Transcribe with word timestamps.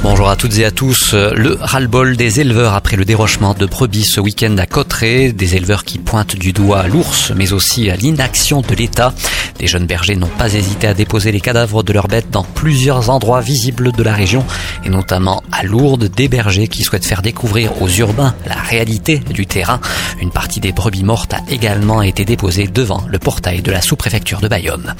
Bonjour 0.00 0.28
à 0.28 0.36
toutes 0.36 0.56
et 0.58 0.64
à 0.64 0.70
tous. 0.70 1.12
Le 1.12 1.58
ras-le-bol 1.60 2.16
des 2.16 2.38
éleveurs 2.38 2.74
après 2.74 2.96
le 2.96 3.04
dérochement 3.04 3.54
de 3.54 3.66
brebis 3.66 4.04
ce 4.04 4.20
week-end 4.20 4.56
à 4.56 4.66
Cotteret. 4.66 5.32
Des 5.32 5.56
éleveurs 5.56 5.84
qui 5.84 5.98
pointent 5.98 6.36
du 6.36 6.52
doigt 6.52 6.86
l'ours, 6.86 7.32
mais 7.34 7.52
aussi 7.52 7.90
à 7.90 7.96
l'inaction 7.96 8.60
de 8.60 8.74
l'État. 8.76 9.12
Des 9.58 9.66
jeunes 9.66 9.86
bergers 9.86 10.14
n'ont 10.14 10.28
pas 10.28 10.54
hésité 10.54 10.86
à 10.86 10.94
déposer 10.94 11.32
les 11.32 11.40
cadavres 11.40 11.82
de 11.82 11.92
leurs 11.92 12.06
bêtes 12.06 12.30
dans 12.30 12.44
plusieurs 12.44 13.10
endroits 13.10 13.40
visibles 13.40 13.90
de 13.90 14.02
la 14.04 14.14
région, 14.14 14.44
et 14.84 14.88
notamment 14.88 15.42
à 15.50 15.64
Lourdes, 15.64 16.04
des 16.04 16.28
bergers 16.28 16.68
qui 16.68 16.84
souhaitent 16.84 17.04
faire 17.04 17.22
découvrir 17.22 17.82
aux 17.82 17.88
urbains 17.88 18.36
la 18.46 18.54
réalité 18.54 19.18
du 19.18 19.46
terrain. 19.46 19.80
Une 20.22 20.30
partie 20.30 20.60
des 20.60 20.70
brebis 20.70 21.02
mortes 21.02 21.34
a 21.34 21.40
également 21.50 22.02
été 22.02 22.24
déposée 22.24 22.68
devant 22.68 23.02
le 23.08 23.18
portail 23.18 23.62
de 23.62 23.72
la 23.72 23.80
sous-préfecture 23.80 24.40
de 24.40 24.46
Bayonne. 24.46 24.94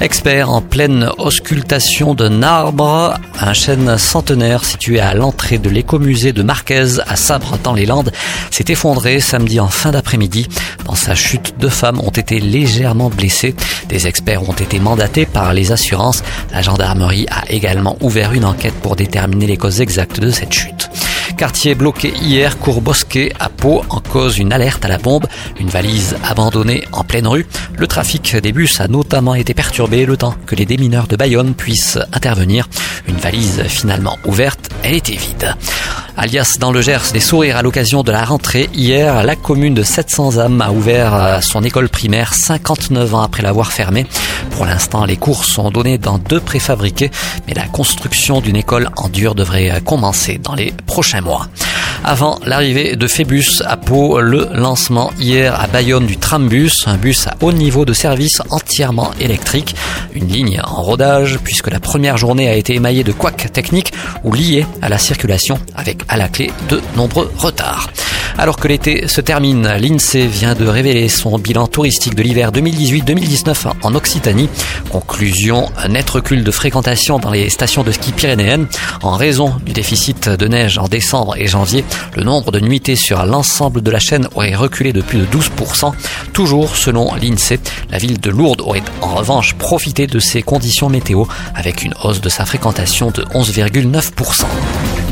Expert 0.00 0.50
en 0.50 0.60
pleine 0.60 1.10
auscultation 1.18 2.14
d'un 2.14 2.44
arbre, 2.44 3.18
un 3.40 3.52
chêne 3.52 3.98
centenaire 3.98 4.43
situé 4.64 5.00
à 5.00 5.14
l'entrée 5.14 5.58
de 5.58 5.70
l'écomusée 5.70 6.32
de 6.32 6.42
Marquez 6.42 7.00
à 7.06 7.16
Sabre 7.16 7.58
dans 7.62 7.72
les 7.72 7.86
Landes 7.86 8.12
s'est 8.50 8.64
effondré 8.68 9.20
samedi 9.20 9.58
en 9.60 9.68
fin 9.68 9.90
d'après-midi. 9.90 10.48
Dans 10.84 10.94
sa 10.94 11.14
chute, 11.14 11.54
deux 11.58 11.68
femmes 11.68 12.00
ont 12.00 12.10
été 12.10 12.40
légèrement 12.40 13.08
blessées. 13.10 13.54
Des 13.88 14.06
experts 14.06 14.48
ont 14.48 14.52
été 14.52 14.78
mandatés 14.80 15.26
par 15.26 15.52
les 15.52 15.72
assurances. 15.72 16.22
La 16.52 16.62
gendarmerie 16.62 17.26
a 17.30 17.50
également 17.50 17.96
ouvert 18.00 18.32
une 18.32 18.44
enquête 18.44 18.74
pour 18.74 18.96
déterminer 18.96 19.46
les 19.46 19.56
causes 19.56 19.80
exactes 19.80 20.20
de 20.20 20.30
cette 20.30 20.52
chute. 20.52 20.90
Quartier 21.36 21.74
bloqué 21.74 22.12
hier, 22.22 22.58
cours 22.58 22.80
Bosquet 22.80 23.32
à 23.40 23.48
Pau, 23.48 23.82
en 23.88 24.00
cause 24.00 24.38
une 24.38 24.52
alerte 24.52 24.84
à 24.84 24.88
la 24.88 24.98
bombe, 24.98 25.26
une 25.58 25.68
valise 25.68 26.16
abandonnée 26.24 26.84
en 26.92 27.02
pleine 27.02 27.26
rue. 27.26 27.46
Le 27.76 27.86
trafic 27.86 28.36
des 28.36 28.52
bus 28.52 28.80
a 28.80 28.88
notamment 28.88 29.34
été 29.34 29.52
perturbé 29.52 30.06
le 30.06 30.16
temps 30.16 30.36
que 30.46 30.54
les 30.54 30.66
démineurs 30.66 31.08
de 31.08 31.16
Bayonne 31.16 31.54
puissent 31.54 31.98
intervenir. 32.12 32.68
Une 33.08 33.16
valise 33.16 33.62
finalement 33.64 34.18
ouverte, 34.24 34.70
elle 34.82 34.94
était 34.94 35.16
vide. 35.16 35.56
Alias 36.16 36.58
dans 36.60 36.70
le 36.70 36.80
Gers, 36.80 37.12
des 37.12 37.20
sourires 37.20 37.56
à 37.56 37.62
l'occasion 37.62 38.02
de 38.02 38.12
la 38.12 38.24
rentrée. 38.24 38.68
Hier, 38.72 39.24
la 39.24 39.34
commune 39.34 39.74
de 39.74 39.82
700 39.82 40.38
âmes 40.38 40.60
a 40.60 40.70
ouvert 40.70 41.42
son 41.42 41.64
école 41.64 41.88
primaire 41.88 42.34
59 42.34 43.14
ans 43.14 43.22
après 43.22 43.42
l'avoir 43.42 43.72
fermée. 43.72 44.06
Pour 44.52 44.64
l'instant, 44.64 45.04
les 45.04 45.16
cours 45.16 45.44
sont 45.44 45.70
donnés 45.70 45.98
dans 45.98 46.18
deux 46.18 46.40
préfabriqués, 46.40 47.10
mais 47.46 47.54
la 47.54 47.66
construction 47.66 48.40
d'une 48.40 48.56
école 48.56 48.90
en 48.96 49.08
dur 49.08 49.34
devrait 49.34 49.80
commencer 49.84 50.38
dans 50.38 50.54
les 50.54 50.72
prochains 50.86 51.20
mois. 51.20 51.48
Avant 52.06 52.38
l'arrivée 52.44 52.96
de 52.96 53.06
Phébus 53.06 53.62
à 53.64 53.78
Pau, 53.78 54.20
le 54.20 54.46
lancement 54.52 55.10
hier 55.18 55.58
à 55.58 55.66
Bayonne 55.66 56.04
du 56.04 56.18
Trambus, 56.18 56.86
un 56.86 56.98
bus 56.98 57.26
à 57.26 57.34
haut 57.40 57.50
niveau 57.50 57.86
de 57.86 57.94
service 57.94 58.42
entièrement 58.50 59.10
électrique, 59.20 59.74
une 60.12 60.28
ligne 60.28 60.60
en 60.62 60.82
rodage 60.82 61.38
puisque 61.42 61.70
la 61.70 61.80
première 61.80 62.18
journée 62.18 62.46
a 62.46 62.56
été 62.56 62.74
émaillée 62.74 63.04
de 63.04 63.12
couacs 63.12 63.50
techniques 63.50 63.94
ou 64.22 64.34
liés 64.34 64.66
à 64.82 64.90
la 64.90 64.98
circulation 64.98 65.58
avec 65.74 66.02
à 66.08 66.18
la 66.18 66.28
clé 66.28 66.50
de 66.68 66.82
nombreux 66.94 67.32
retards. 67.38 67.88
Alors 68.36 68.56
que 68.56 68.66
l'été 68.66 69.06
se 69.06 69.20
termine, 69.20 69.68
l'INSEE 69.68 70.26
vient 70.26 70.54
de 70.54 70.66
révéler 70.66 71.08
son 71.08 71.38
bilan 71.38 71.68
touristique 71.68 72.16
de 72.16 72.22
l'hiver 72.22 72.50
2018-2019 72.50 73.72
en 73.80 73.94
Occitanie. 73.94 74.48
Conclusion, 74.90 75.70
net 75.88 76.10
recul 76.10 76.42
de 76.42 76.50
fréquentation 76.50 77.20
dans 77.20 77.30
les 77.30 77.48
stations 77.48 77.84
de 77.84 77.92
ski 77.92 78.10
pyrénéennes. 78.10 78.66
En 79.02 79.12
raison 79.12 79.54
du 79.64 79.72
déficit 79.72 80.28
de 80.28 80.48
neige 80.48 80.78
en 80.78 80.88
décembre 80.88 81.36
et 81.36 81.46
janvier, 81.46 81.84
le 82.16 82.24
nombre 82.24 82.50
de 82.50 82.58
nuitées 82.58 82.96
sur 82.96 83.24
l'ensemble 83.24 83.82
de 83.82 83.90
la 83.90 84.00
chaîne 84.00 84.26
aurait 84.34 84.56
reculé 84.56 84.92
de 84.92 85.00
plus 85.00 85.18
de 85.18 85.26
12%. 85.26 85.92
Toujours 86.32 86.74
selon 86.76 87.14
l'INSEE, 87.14 87.60
la 87.90 87.98
ville 87.98 88.18
de 88.18 88.30
Lourdes 88.30 88.62
aurait 88.62 88.82
en 89.00 89.14
revanche 89.14 89.54
profité 89.54 90.08
de 90.08 90.18
ces 90.18 90.42
conditions 90.42 90.88
météo 90.88 91.24
avec 91.54 91.84
une 91.84 91.94
hausse 92.02 92.20
de 92.20 92.28
sa 92.28 92.44
fréquentation 92.44 93.12
de 93.12 93.22
11,9%. 93.22 95.03